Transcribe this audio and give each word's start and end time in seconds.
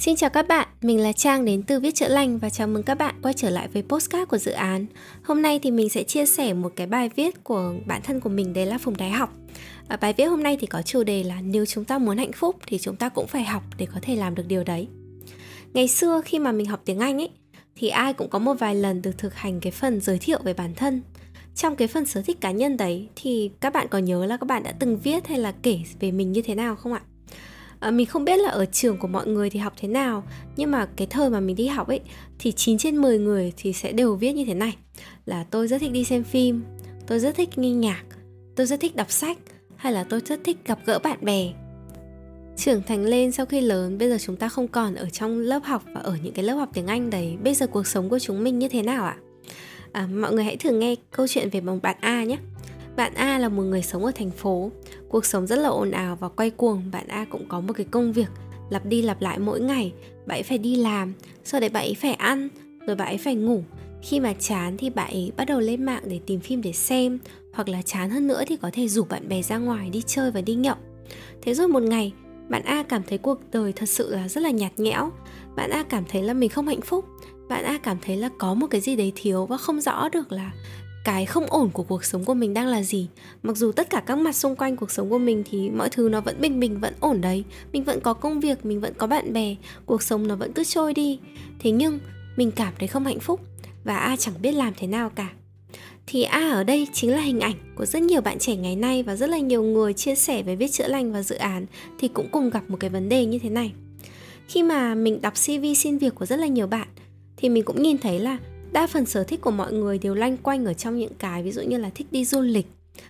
Xin 0.00 0.16
chào 0.16 0.30
các 0.30 0.48
bạn, 0.48 0.68
mình 0.82 1.00
là 1.00 1.12
Trang 1.12 1.44
đến 1.44 1.62
từ 1.62 1.80
Viết 1.80 1.94
Chữa 1.94 2.08
Lành 2.08 2.38
và 2.38 2.50
chào 2.50 2.66
mừng 2.66 2.82
các 2.82 2.94
bạn 2.94 3.14
quay 3.22 3.34
trở 3.34 3.50
lại 3.50 3.68
với 3.68 3.82
postcard 3.82 4.28
của 4.28 4.38
dự 4.38 4.52
án. 4.52 4.86
Hôm 5.22 5.42
nay 5.42 5.58
thì 5.62 5.70
mình 5.70 5.88
sẽ 5.88 6.02
chia 6.02 6.26
sẻ 6.26 6.52
một 6.52 6.72
cái 6.76 6.86
bài 6.86 7.10
viết 7.16 7.44
của 7.44 7.74
bản 7.86 8.02
thân 8.02 8.20
của 8.20 8.28
mình 8.28 8.52
đấy 8.52 8.66
là 8.66 8.78
Phùng 8.78 8.96
Đại 8.96 9.10
học. 9.10 9.32
Ở 9.88 9.96
bài 10.00 10.14
viết 10.16 10.24
hôm 10.24 10.42
nay 10.42 10.56
thì 10.60 10.66
có 10.66 10.82
chủ 10.82 11.02
đề 11.02 11.22
là 11.22 11.40
nếu 11.40 11.66
chúng 11.66 11.84
ta 11.84 11.98
muốn 11.98 12.18
hạnh 12.18 12.32
phúc 12.32 12.56
thì 12.66 12.78
chúng 12.78 12.96
ta 12.96 13.08
cũng 13.08 13.26
phải 13.26 13.44
học 13.44 13.62
để 13.78 13.86
có 13.94 13.98
thể 14.02 14.16
làm 14.16 14.34
được 14.34 14.44
điều 14.48 14.64
đấy. 14.64 14.88
Ngày 15.74 15.88
xưa 15.88 16.20
khi 16.24 16.38
mà 16.38 16.52
mình 16.52 16.66
học 16.66 16.82
tiếng 16.84 16.98
Anh 16.98 17.18
ấy 17.20 17.30
thì 17.76 17.88
ai 17.88 18.12
cũng 18.12 18.28
có 18.28 18.38
một 18.38 18.54
vài 18.54 18.74
lần 18.74 19.02
được 19.02 19.18
thực 19.18 19.34
hành 19.34 19.60
cái 19.60 19.72
phần 19.72 20.00
giới 20.00 20.18
thiệu 20.18 20.38
về 20.44 20.54
bản 20.54 20.74
thân. 20.74 21.02
Trong 21.54 21.76
cái 21.76 21.88
phần 21.88 22.06
sở 22.06 22.22
thích 22.22 22.40
cá 22.40 22.50
nhân 22.50 22.76
đấy 22.76 23.08
thì 23.16 23.50
các 23.60 23.72
bạn 23.72 23.86
có 23.90 23.98
nhớ 23.98 24.26
là 24.26 24.36
các 24.36 24.46
bạn 24.46 24.62
đã 24.62 24.72
từng 24.72 24.98
viết 24.98 25.26
hay 25.26 25.38
là 25.38 25.54
kể 25.62 25.78
về 26.00 26.10
mình 26.10 26.32
như 26.32 26.42
thế 26.42 26.54
nào 26.54 26.76
không 26.76 26.92
ạ? 26.92 27.00
À, 27.80 27.90
mình 27.90 28.06
không 28.06 28.24
biết 28.24 28.36
là 28.38 28.48
ở 28.48 28.66
trường 28.66 28.98
của 28.98 29.08
mọi 29.08 29.26
người 29.26 29.50
thì 29.50 29.58
học 29.58 29.72
thế 29.80 29.88
nào 29.88 30.24
nhưng 30.56 30.70
mà 30.70 30.86
cái 30.96 31.06
thời 31.06 31.30
mà 31.30 31.40
mình 31.40 31.56
đi 31.56 31.66
học 31.66 31.88
ấy 31.88 32.00
thì 32.38 32.52
9 32.52 32.78
trên 32.78 32.96
10 32.96 33.18
người 33.18 33.52
thì 33.56 33.72
sẽ 33.72 33.92
đều 33.92 34.14
viết 34.14 34.32
như 34.32 34.44
thế 34.44 34.54
này. 34.54 34.76
Là 35.26 35.44
tôi 35.50 35.68
rất 35.68 35.80
thích 35.80 35.92
đi 35.92 36.04
xem 36.04 36.24
phim 36.24 36.62
tôi 37.06 37.18
rất 37.18 37.36
thích 37.36 37.58
nghe 37.58 37.70
nhạc 37.70 38.02
tôi 38.56 38.66
rất 38.66 38.80
thích 38.80 38.96
đọc 38.96 39.10
sách 39.10 39.38
hay 39.76 39.92
là 39.92 40.04
tôi 40.04 40.20
rất 40.20 40.40
thích 40.44 40.56
gặp 40.64 40.78
gỡ 40.86 40.98
bạn 40.98 41.18
bè. 41.22 41.52
Trưởng 42.56 42.82
thành 42.82 43.04
lên 43.04 43.32
sau 43.32 43.46
khi 43.46 43.60
lớn 43.60 43.98
bây 43.98 44.08
giờ 44.08 44.16
chúng 44.20 44.36
ta 44.36 44.48
không 44.48 44.68
còn 44.68 44.94
ở 44.94 45.10
trong 45.10 45.38
lớp 45.38 45.64
học 45.64 45.82
và 45.94 46.00
ở 46.00 46.16
những 46.22 46.32
cái 46.32 46.44
lớp 46.44 46.54
học 46.54 46.68
tiếng 46.74 46.86
anh 46.86 47.10
đấy. 47.10 47.36
Bây 47.44 47.54
giờ 47.54 47.66
cuộc 47.66 47.86
sống 47.86 48.08
của 48.08 48.18
chúng 48.18 48.44
mình 48.44 48.58
như 48.58 48.68
thế 48.68 48.82
nào 48.82 49.04
ạ? 49.04 49.16
À, 49.92 50.08
mọi 50.12 50.32
người 50.32 50.44
hãy 50.44 50.56
thử 50.56 50.70
nghe 50.70 50.94
câu 51.10 51.26
chuyện 51.26 51.50
về 51.50 51.60
một 51.60 51.78
bạn 51.82 51.96
a 52.00 52.24
nhé. 52.24 52.38
Bạn 52.96 53.14
A 53.14 53.38
là 53.38 53.48
một 53.48 53.62
người 53.62 53.82
sống 53.82 54.04
ở 54.04 54.12
thành 54.14 54.30
phố, 54.30 54.70
cuộc 55.08 55.26
sống 55.26 55.46
rất 55.46 55.56
là 55.56 55.68
ồn 55.68 55.90
ào 55.90 56.16
và 56.16 56.28
quay 56.28 56.50
cuồng. 56.50 56.82
Bạn 56.92 57.08
A 57.08 57.24
cũng 57.24 57.48
có 57.48 57.60
một 57.60 57.72
cái 57.72 57.86
công 57.90 58.12
việc 58.12 58.28
lặp 58.70 58.86
đi 58.86 59.02
lặp 59.02 59.20
lại 59.22 59.38
mỗi 59.38 59.60
ngày. 59.60 59.92
Bạn 60.26 60.38
ấy 60.38 60.42
phải 60.42 60.58
đi 60.58 60.76
làm, 60.76 61.14
sau 61.44 61.60
đấy 61.60 61.70
bạn 61.70 61.84
ấy 61.84 61.94
phải 61.94 62.14
ăn, 62.14 62.48
rồi 62.86 62.96
bạn 62.96 63.08
ấy 63.08 63.18
phải 63.18 63.34
ngủ. 63.34 63.62
Khi 64.02 64.20
mà 64.20 64.32
chán 64.38 64.76
thì 64.76 64.90
bạn 64.90 65.10
ấy 65.12 65.32
bắt 65.36 65.44
đầu 65.44 65.60
lên 65.60 65.84
mạng 65.84 66.02
để 66.06 66.20
tìm 66.26 66.40
phim 66.40 66.62
để 66.62 66.72
xem, 66.72 67.18
hoặc 67.52 67.68
là 67.68 67.82
chán 67.82 68.10
hơn 68.10 68.26
nữa 68.26 68.42
thì 68.46 68.56
có 68.56 68.70
thể 68.72 68.88
rủ 68.88 69.04
bạn 69.04 69.28
bè 69.28 69.42
ra 69.42 69.58
ngoài 69.58 69.90
đi 69.90 70.02
chơi 70.06 70.30
và 70.30 70.40
đi 70.40 70.54
nhậu. 70.54 70.76
Thế 71.42 71.54
rồi 71.54 71.68
một 71.68 71.82
ngày, 71.82 72.12
bạn 72.48 72.62
A 72.64 72.82
cảm 72.82 73.02
thấy 73.08 73.18
cuộc 73.18 73.40
đời 73.52 73.72
thật 73.72 73.88
sự 73.88 74.14
là 74.14 74.28
rất 74.28 74.40
là 74.40 74.50
nhạt 74.50 74.72
nhẽo. 74.76 75.10
Bạn 75.56 75.70
A 75.70 75.82
cảm 75.82 76.04
thấy 76.08 76.22
là 76.22 76.34
mình 76.34 76.48
không 76.48 76.66
hạnh 76.66 76.80
phúc. 76.80 77.04
Bạn 77.48 77.64
A 77.64 77.78
cảm 77.78 77.96
thấy 78.02 78.16
là 78.16 78.28
có 78.38 78.54
một 78.54 78.66
cái 78.70 78.80
gì 78.80 78.96
đấy 78.96 79.12
thiếu 79.16 79.46
và 79.46 79.56
không 79.56 79.80
rõ 79.80 80.08
được 80.08 80.32
là 80.32 80.52
cái 81.08 81.26
không 81.26 81.46
ổn 81.46 81.70
của 81.70 81.82
cuộc 81.82 82.04
sống 82.04 82.24
của 82.24 82.34
mình 82.34 82.54
đang 82.54 82.66
là 82.66 82.82
gì. 82.82 83.08
Mặc 83.42 83.56
dù 83.56 83.72
tất 83.72 83.90
cả 83.90 84.02
các 84.06 84.18
mặt 84.18 84.34
xung 84.34 84.56
quanh 84.56 84.76
cuộc 84.76 84.90
sống 84.90 85.10
của 85.10 85.18
mình 85.18 85.42
thì 85.50 85.70
mọi 85.70 85.88
thứ 85.88 86.08
nó 86.08 86.20
vẫn 86.20 86.40
bình 86.40 86.60
bình, 86.60 86.80
vẫn 86.80 86.94
ổn 87.00 87.20
đấy. 87.20 87.44
Mình 87.72 87.84
vẫn 87.84 88.00
có 88.00 88.14
công 88.14 88.40
việc, 88.40 88.66
mình 88.66 88.80
vẫn 88.80 88.94
có 88.98 89.06
bạn 89.06 89.32
bè, 89.32 89.54
cuộc 89.86 90.02
sống 90.02 90.28
nó 90.28 90.36
vẫn 90.36 90.52
cứ 90.52 90.64
trôi 90.64 90.94
đi. 90.94 91.18
Thế 91.58 91.70
nhưng, 91.70 91.98
mình 92.36 92.50
cảm 92.50 92.72
thấy 92.78 92.88
không 92.88 93.04
hạnh 93.04 93.20
phúc 93.20 93.40
và 93.84 93.96
a 93.96 94.16
chẳng 94.16 94.34
biết 94.42 94.52
làm 94.52 94.72
thế 94.76 94.86
nào 94.86 95.10
cả. 95.10 95.28
Thì 96.06 96.22
a 96.22 96.50
ở 96.50 96.64
đây 96.64 96.86
chính 96.92 97.10
là 97.10 97.20
hình 97.20 97.40
ảnh 97.40 97.74
của 97.74 97.86
rất 97.86 98.02
nhiều 98.02 98.20
bạn 98.20 98.38
trẻ 98.38 98.56
ngày 98.56 98.76
nay 98.76 99.02
và 99.02 99.16
rất 99.16 99.30
là 99.30 99.38
nhiều 99.38 99.62
người 99.62 99.92
chia 99.92 100.14
sẻ 100.14 100.42
về 100.42 100.56
viết 100.56 100.72
chữa 100.72 100.88
lành 100.88 101.12
và 101.12 101.22
dự 101.22 101.36
án 101.36 101.66
thì 101.98 102.08
cũng 102.08 102.28
cùng 102.30 102.50
gặp 102.50 102.62
một 102.68 102.76
cái 102.80 102.90
vấn 102.90 103.08
đề 103.08 103.24
như 103.24 103.38
thế 103.38 103.48
này. 103.50 103.72
Khi 104.48 104.62
mà 104.62 104.94
mình 104.94 105.20
đọc 105.20 105.34
cv 105.34 105.64
xin 105.76 105.98
việc 105.98 106.14
của 106.14 106.26
rất 106.26 106.36
là 106.36 106.46
nhiều 106.46 106.66
bạn, 106.66 106.88
thì 107.36 107.48
mình 107.48 107.64
cũng 107.64 107.82
nhìn 107.82 107.98
thấy 107.98 108.18
là 108.18 108.38
đa 108.72 108.86
phần 108.86 109.06
sở 109.06 109.24
thích 109.24 109.40
của 109.40 109.50
mọi 109.50 109.72
người 109.72 109.98
đều 109.98 110.14
lanh 110.14 110.36
quanh 110.36 110.64
ở 110.64 110.74
trong 110.74 110.98
những 110.98 111.14
cái, 111.18 111.42
ví 111.42 111.52
dụ 111.52 111.62
như 111.62 111.76
là 111.76 111.90
thích 111.94 112.06
đi 112.10 112.24
du 112.24 112.40
lịch, 112.40 112.66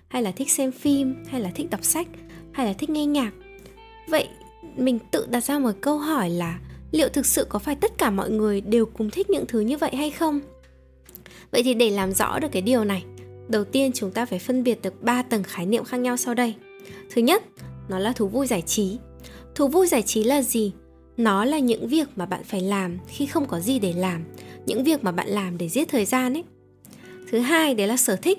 hay 0.08 0.22
là 0.22 0.30
thích 0.30 0.50
xem 0.50 0.72
phim, 0.72 1.24
hay 1.26 1.40
là 1.40 1.50
thích 1.54 1.70
đọc 1.70 1.84
sách, 1.84 2.08
hay 2.52 2.66
là 2.66 2.72
thích 2.72 2.90
nghe 2.90 3.06
nhạc. 3.06 3.30
Vậy 4.08 4.28
mình 4.76 4.98
tự 5.10 5.26
đặt 5.30 5.44
ra 5.44 5.58
một 5.58 5.72
câu 5.80 5.98
hỏi 5.98 6.30
là 6.30 6.58
liệu 6.92 7.08
thực 7.08 7.26
sự 7.26 7.46
có 7.48 7.58
phải 7.58 7.76
tất 7.76 7.98
cả 7.98 8.10
mọi 8.10 8.30
người 8.30 8.60
đều 8.60 8.86
cùng 8.86 9.10
thích 9.10 9.30
những 9.30 9.46
thứ 9.46 9.60
như 9.60 9.76
vậy 9.76 9.96
hay 9.96 10.10
không? 10.10 10.40
Vậy 11.50 11.62
thì 11.62 11.74
để 11.74 11.90
làm 11.90 12.12
rõ 12.12 12.38
được 12.38 12.48
cái 12.52 12.62
điều 12.62 12.84
này, 12.84 13.04
đầu 13.48 13.64
tiên 13.64 13.90
chúng 13.94 14.10
ta 14.10 14.26
phải 14.26 14.38
phân 14.38 14.62
biệt 14.62 14.82
được 14.82 15.02
ba 15.02 15.22
tầng 15.22 15.42
khái 15.42 15.66
niệm 15.66 15.84
khác 15.84 15.96
nhau 15.96 16.16
sau 16.16 16.34
đây. 16.34 16.54
Thứ 17.10 17.22
nhất, 17.22 17.42
nó 17.88 17.98
là 17.98 18.12
thú 18.12 18.28
vui 18.28 18.46
giải 18.46 18.62
trí. 18.62 18.98
Thú 19.54 19.68
vui 19.68 19.86
giải 19.86 20.02
trí 20.02 20.22
là 20.22 20.42
gì? 20.42 20.72
Nó 21.18 21.44
là 21.44 21.58
những 21.58 21.88
việc 21.88 22.08
mà 22.16 22.26
bạn 22.26 22.44
phải 22.44 22.60
làm 22.60 22.98
khi 23.08 23.26
không 23.26 23.46
có 23.46 23.60
gì 23.60 23.78
để 23.78 23.92
làm, 23.92 24.24
những 24.66 24.84
việc 24.84 25.04
mà 25.04 25.12
bạn 25.12 25.28
làm 25.28 25.58
để 25.58 25.68
giết 25.68 25.88
thời 25.88 26.04
gian 26.04 26.34
ấy. 26.34 26.44
Thứ 27.30 27.38
hai, 27.38 27.74
đấy 27.74 27.86
là 27.86 27.96
sở 27.96 28.16
thích. 28.16 28.38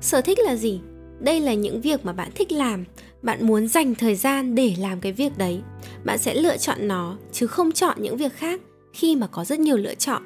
Sở 0.00 0.20
thích 0.20 0.38
là 0.38 0.56
gì? 0.56 0.80
Đây 1.20 1.40
là 1.40 1.54
những 1.54 1.80
việc 1.80 2.04
mà 2.04 2.12
bạn 2.12 2.30
thích 2.34 2.52
làm, 2.52 2.84
bạn 3.22 3.46
muốn 3.46 3.68
dành 3.68 3.94
thời 3.94 4.14
gian 4.14 4.54
để 4.54 4.74
làm 4.78 5.00
cái 5.00 5.12
việc 5.12 5.38
đấy. 5.38 5.60
Bạn 6.04 6.18
sẽ 6.18 6.34
lựa 6.34 6.56
chọn 6.56 6.88
nó, 6.88 7.18
chứ 7.32 7.46
không 7.46 7.72
chọn 7.72 7.96
những 8.00 8.16
việc 8.16 8.32
khác 8.32 8.60
khi 8.92 9.16
mà 9.16 9.26
có 9.26 9.44
rất 9.44 9.60
nhiều 9.60 9.76
lựa 9.76 9.94
chọn. 9.94 10.22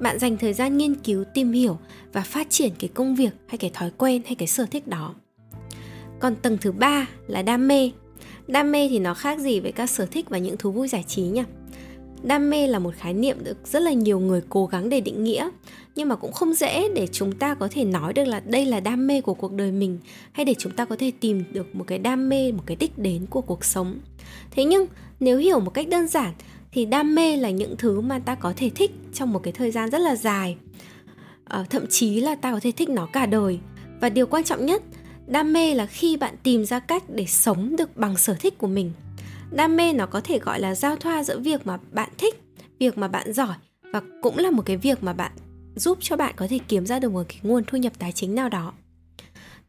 Bạn 0.00 0.18
dành 0.18 0.36
thời 0.36 0.52
gian 0.52 0.78
nghiên 0.78 0.94
cứu, 0.94 1.24
tìm 1.34 1.52
hiểu 1.52 1.78
và 2.12 2.20
phát 2.20 2.50
triển 2.50 2.72
cái 2.78 2.90
công 2.94 3.14
việc 3.14 3.32
hay 3.46 3.58
cái 3.58 3.70
thói 3.74 3.90
quen 3.98 4.22
hay 4.26 4.34
cái 4.34 4.48
sở 4.48 4.66
thích 4.70 4.86
đó. 4.86 5.14
Còn 6.20 6.36
tầng 6.36 6.58
thứ 6.60 6.72
ba 6.72 7.06
là 7.26 7.42
đam 7.42 7.68
mê 7.68 7.90
đam 8.50 8.72
mê 8.72 8.88
thì 8.88 8.98
nó 8.98 9.14
khác 9.14 9.38
gì 9.38 9.60
với 9.60 9.72
các 9.72 9.90
sở 9.90 10.06
thích 10.06 10.28
và 10.28 10.38
những 10.38 10.56
thú 10.56 10.70
vui 10.72 10.88
giải 10.88 11.04
trí 11.08 11.22
nhỉ? 11.22 11.42
Đam 12.22 12.50
mê 12.50 12.66
là 12.66 12.78
một 12.78 12.94
khái 12.98 13.14
niệm 13.14 13.36
được 13.44 13.56
rất 13.64 13.82
là 13.82 13.92
nhiều 13.92 14.20
người 14.20 14.42
cố 14.48 14.66
gắng 14.66 14.88
để 14.88 15.00
định 15.00 15.24
nghĩa 15.24 15.50
nhưng 15.94 16.08
mà 16.08 16.16
cũng 16.16 16.32
không 16.32 16.54
dễ 16.54 16.88
để 16.94 17.06
chúng 17.06 17.32
ta 17.32 17.54
có 17.54 17.68
thể 17.70 17.84
nói 17.84 18.12
được 18.12 18.24
là 18.24 18.40
đây 18.40 18.66
là 18.66 18.80
đam 18.80 19.06
mê 19.06 19.20
của 19.20 19.34
cuộc 19.34 19.52
đời 19.52 19.72
mình 19.72 19.98
hay 20.32 20.44
để 20.44 20.54
chúng 20.58 20.72
ta 20.72 20.84
có 20.84 20.96
thể 20.98 21.12
tìm 21.20 21.44
được 21.52 21.74
một 21.74 21.84
cái 21.86 21.98
đam 21.98 22.28
mê 22.28 22.52
một 22.52 22.62
cái 22.66 22.76
đích 22.76 22.98
đến 22.98 23.26
của 23.30 23.40
cuộc 23.40 23.64
sống. 23.64 23.98
Thế 24.50 24.64
nhưng 24.64 24.86
nếu 25.20 25.38
hiểu 25.38 25.60
một 25.60 25.70
cách 25.74 25.88
đơn 25.88 26.06
giản 26.06 26.32
thì 26.72 26.84
đam 26.84 27.14
mê 27.14 27.36
là 27.36 27.50
những 27.50 27.76
thứ 27.78 28.00
mà 28.00 28.18
ta 28.18 28.34
có 28.34 28.52
thể 28.56 28.70
thích 28.74 28.90
trong 29.14 29.32
một 29.32 29.38
cái 29.42 29.52
thời 29.52 29.70
gian 29.70 29.90
rất 29.90 29.98
là 29.98 30.16
dài. 30.16 30.56
À, 31.44 31.64
thậm 31.70 31.86
chí 31.86 32.20
là 32.20 32.34
ta 32.34 32.52
có 32.52 32.60
thể 32.62 32.72
thích 32.72 32.88
nó 32.88 33.06
cả 33.06 33.26
đời. 33.26 33.58
Và 34.00 34.08
điều 34.08 34.26
quan 34.26 34.44
trọng 34.44 34.66
nhất 34.66 34.82
đam 35.30 35.52
mê 35.52 35.74
là 35.74 35.86
khi 35.86 36.16
bạn 36.16 36.34
tìm 36.42 36.64
ra 36.64 36.78
cách 36.78 37.02
để 37.08 37.26
sống 37.26 37.76
được 37.76 37.96
bằng 37.96 38.16
sở 38.16 38.34
thích 38.34 38.58
của 38.58 38.66
mình. 38.66 38.92
Đam 39.50 39.76
mê 39.76 39.92
nó 39.92 40.06
có 40.06 40.20
thể 40.20 40.38
gọi 40.38 40.60
là 40.60 40.74
giao 40.74 40.96
thoa 40.96 41.24
giữa 41.24 41.38
việc 41.38 41.66
mà 41.66 41.78
bạn 41.92 42.08
thích, 42.18 42.42
việc 42.78 42.98
mà 42.98 43.08
bạn 43.08 43.32
giỏi 43.32 43.54
và 43.82 44.02
cũng 44.22 44.38
là 44.38 44.50
một 44.50 44.62
cái 44.66 44.76
việc 44.76 45.02
mà 45.02 45.12
bạn 45.12 45.32
giúp 45.76 45.98
cho 46.00 46.16
bạn 46.16 46.34
có 46.36 46.46
thể 46.50 46.58
kiếm 46.68 46.86
ra 46.86 46.98
được 46.98 47.12
một 47.12 47.22
cái 47.28 47.38
nguồn 47.42 47.64
thu 47.66 47.78
nhập 47.78 47.92
tài 47.98 48.12
chính 48.12 48.34
nào 48.34 48.48
đó. 48.48 48.72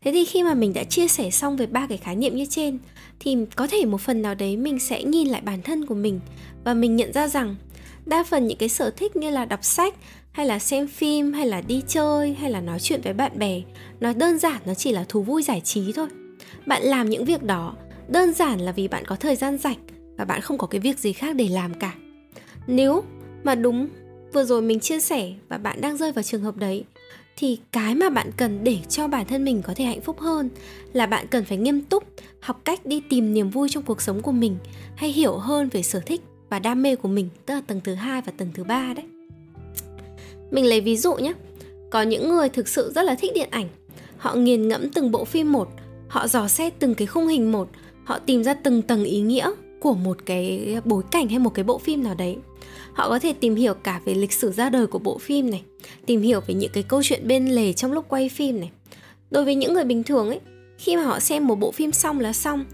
Thế 0.02 0.12
thì 0.12 0.26
khi 0.26 0.44
mà 0.44 0.54
mình 0.54 0.74
đã 0.74 0.84
chia 0.84 1.08
sẻ 1.08 1.32
xong 1.32 1.58
về 1.58 1.66
ba 1.66 1.88
cái 1.88 1.98
khái 1.98 2.16
niệm 2.16 2.36
như 2.36 2.46
trên, 2.46 2.80
thì 3.20 3.38
có 3.56 3.68
thể 3.68 3.86
một 3.86 4.02
phần 4.02 4.22
nào 4.22 4.36
đấy 4.36 4.58
mình 4.58 4.80
sẽ 4.80 5.04
nhìn 5.04 5.28
lại 5.28 5.42
bản 5.42 5.62
thân 5.62 5.86
của 5.86 5.96
mình 5.96 6.20
và 6.64 6.74
mình 6.74 6.96
nhận 6.96 7.14
ra 7.14 7.28
rằng 7.28 7.56
đa 8.06 8.24
phần 8.24 8.48
những 8.48 8.58
cái 8.58 8.70
sở 8.70 8.92
thích 8.92 9.16
như 9.16 9.30
là 9.30 9.46
đọc 9.46 9.64
sách 9.64 9.96
hay 10.32 10.46
là 10.46 10.60
xem 10.60 10.88
phim, 10.88 11.34
hay 11.34 11.46
là 11.46 11.62
đi 11.62 11.82
chơi, 11.88 12.34
hay 12.34 12.52
là 12.52 12.62
nói 12.62 12.80
chuyện 12.80 13.02
với 13.04 13.14
bạn 13.14 13.40
bè. 13.40 13.62
Nó 14.00 14.14
đơn 14.14 14.38
giản, 14.38 14.62
nó 14.66 14.74
chỉ 14.74 14.92
là 14.92 15.06
thú 15.10 15.22
vui 15.22 15.44
giải 15.44 15.62
trí 15.62 15.92
thôi. 15.92 16.08
Bạn 16.66 16.84
làm 16.84 17.10
những 17.10 17.26
việc 17.26 17.44
đó 17.44 17.76
đơn 18.08 18.34
giản 18.34 18.60
là 18.60 18.72
vì 18.72 18.88
bạn 18.88 19.06
có 19.06 19.16
thời 19.16 19.36
gian 19.36 19.58
rảnh 19.58 19.78
và 20.18 20.26
bạn 20.26 20.42
không 20.42 20.58
có 20.58 20.68
cái 20.68 20.82
việc 20.82 21.00
gì 21.00 21.14
khác 21.14 21.36
để 21.36 21.48
làm 21.48 21.74
cả. 21.74 21.94
Nếu 22.68 23.04
mà 23.44 23.56
đúng, 23.56 23.88
vừa 24.34 24.44
rồi 24.44 24.62
mình 24.62 24.80
chia 24.80 25.00
sẻ 25.00 25.34
và 25.50 25.58
bạn 25.58 25.82
đang 25.82 25.98
rơi 25.98 26.12
vào 26.12 26.24
trường 26.24 26.42
hợp 26.42 26.58
đấy, 26.58 26.84
thì 27.38 27.60
cái 27.72 27.96
mà 27.96 28.10
bạn 28.10 28.32
cần 28.38 28.64
để 28.64 28.78
cho 28.90 29.08
bản 29.08 29.26
thân 29.26 29.46
mình 29.46 29.62
có 29.62 29.74
thể 29.76 29.84
hạnh 29.84 30.02
phúc 30.02 30.20
hơn 30.20 30.50
là 30.94 31.06
bạn 31.06 31.28
cần 31.28 31.46
phải 31.46 31.58
nghiêm 31.58 31.82
túc 31.82 32.04
học 32.40 32.62
cách 32.66 32.86
đi 32.86 33.02
tìm 33.10 33.34
niềm 33.34 33.50
vui 33.50 33.70
trong 33.70 33.84
cuộc 33.84 34.02
sống 34.02 34.22
của 34.22 34.32
mình, 34.32 34.58
hay 34.96 35.10
hiểu 35.10 35.38
hơn 35.38 35.70
về 35.70 35.82
sở 35.82 36.00
thích 36.00 36.22
và 36.50 36.60
đam 36.60 36.82
mê 36.82 36.96
của 36.96 37.08
mình, 37.08 37.30
tức 37.46 37.54
là 37.54 37.62
tầng 37.68 37.82
thứ 37.84 37.94
hai 37.94 38.22
và 38.22 38.32
tầng 38.38 38.52
thứ 38.54 38.64
ba 38.64 38.94
đấy 38.96 39.06
mình 40.52 40.66
lấy 40.66 40.82
ví 40.82 40.98
dụ 40.98 41.14
nhé. 41.14 41.34
Có 41.90 42.02
những 42.02 42.30
người 42.30 42.50
thực 42.50 42.68
sự 42.68 42.92
rất 42.96 43.02
là 43.02 43.16
thích 43.16 43.32
điện 43.36 43.48
ảnh. 43.52 43.68
Họ 44.18 44.36
nghiền 44.36 44.68
ngẫm 44.68 44.90
từng 44.90 45.12
bộ 45.12 45.26
phim 45.26 45.52
một, 45.52 45.68
họ 46.08 46.28
dò 46.28 46.48
xét 46.48 46.74
từng 46.80 46.96
cái 46.96 47.08
khung 47.08 47.28
hình 47.28 47.52
một, 47.52 47.70
họ 48.04 48.20
tìm 48.20 48.44
ra 48.44 48.54
từng 48.54 48.82
tầng 48.82 49.04
ý 49.04 49.22
nghĩa 49.22 49.52
của 49.80 49.94
một 49.94 50.18
cái 50.26 50.78
bối 50.86 51.04
cảnh 51.12 51.30
hay 51.30 51.40
một 51.40 51.50
cái 51.50 51.64
bộ 51.64 51.78
phim 51.78 52.04
nào 52.04 52.16
đấy. 52.16 52.38
Họ 52.94 53.10
có 53.10 53.20
thể 53.20 53.34
tìm 53.34 53.56
hiểu 53.56 53.74
cả 53.74 54.02
về 54.06 54.14
lịch 54.14 54.34
sử 54.34 54.52
ra 54.52 54.70
đời 54.70 54.88
của 54.88 55.00
bộ 55.00 55.18
phim 55.18 55.50
này, 55.50 55.62
tìm 56.06 56.22
hiểu 56.22 56.40
về 56.48 56.54
những 56.54 56.72
cái 56.74 56.84
câu 56.84 57.04
chuyện 57.04 57.28
bên 57.28 57.48
lề 57.48 57.74
trong 57.74 57.92
lúc 57.92 58.06
quay 58.10 58.30
phim 58.30 58.60
này. 58.60 58.72
Đối 59.32 59.46
với 59.46 59.56
những 59.56 59.74
người 59.74 59.84
bình 59.84 60.04
thường 60.04 60.30
ấy, 60.30 60.40
khi 60.78 60.96
mà 60.96 61.04
họ 61.04 61.20
xem 61.20 61.48
một 61.48 61.56
bộ 61.56 61.72
phim 61.72 61.92
xong 61.92 62.20
là 62.20 62.34
xong 62.34 62.66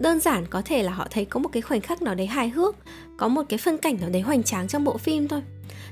đơn 0.00 0.20
giản 0.20 0.46
có 0.50 0.62
thể 0.64 0.82
là 0.82 0.92
họ 0.92 1.06
thấy 1.10 1.24
có 1.24 1.40
một 1.40 1.48
cái 1.52 1.62
khoảnh 1.62 1.80
khắc 1.80 2.02
nào 2.02 2.14
đấy 2.14 2.26
hài 2.26 2.48
hước 2.48 2.76
có 3.16 3.28
một 3.28 3.42
cái 3.48 3.58
phân 3.58 3.78
cảnh 3.78 3.96
nào 4.00 4.10
đấy 4.10 4.22
hoành 4.22 4.42
tráng 4.42 4.68
trong 4.68 4.84
bộ 4.84 4.96
phim 4.96 5.28
thôi 5.28 5.42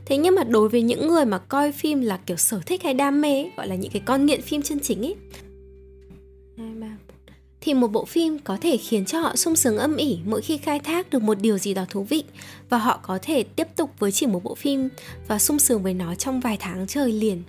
thế 0.04 0.16
nhưng 0.16 0.34
mà 0.34 0.44
đối 0.44 0.68
với 0.68 0.82
những 0.82 1.08
người 1.08 1.24
mà 1.24 1.38
coi 1.38 1.72
phim 1.72 2.00
là 2.00 2.18
kiểu 2.26 2.36
sở 2.36 2.60
thích 2.66 2.82
hay 2.82 2.94
đam 2.94 3.20
mê 3.20 3.34
ấy, 3.34 3.50
gọi 3.56 3.68
là 3.68 3.74
những 3.74 3.90
cái 3.92 4.02
con 4.04 4.26
nghiện 4.26 4.42
phim 4.42 4.62
chân 4.62 4.80
chính 4.80 5.06
ấy 5.06 5.14
thì 7.60 7.74
một 7.74 7.88
bộ 7.88 8.04
phim 8.04 8.38
có 8.38 8.58
thể 8.60 8.76
khiến 8.76 9.04
cho 9.04 9.20
họ 9.20 9.36
sung 9.36 9.56
sướng 9.56 9.78
âm 9.78 9.96
ỉ 9.96 10.18
mỗi 10.24 10.42
khi 10.42 10.58
khai 10.58 10.80
thác 10.80 11.10
được 11.10 11.22
một 11.22 11.40
điều 11.40 11.58
gì 11.58 11.74
đó 11.74 11.84
thú 11.88 12.02
vị 12.02 12.24
và 12.68 12.78
họ 12.78 13.00
có 13.02 13.18
thể 13.22 13.42
tiếp 13.42 13.66
tục 13.76 13.90
với 13.98 14.12
chỉ 14.12 14.26
một 14.26 14.44
bộ 14.44 14.54
phim 14.54 14.88
và 15.28 15.38
sung 15.38 15.58
sướng 15.58 15.82
với 15.82 15.94
nó 15.94 16.14
trong 16.14 16.40
vài 16.40 16.56
tháng 16.60 16.86
trời 16.86 17.12
liền 17.12 17.42